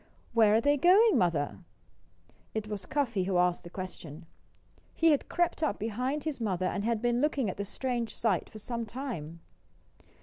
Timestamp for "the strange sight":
7.57-8.49